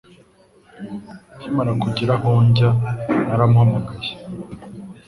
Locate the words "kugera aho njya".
1.83-2.69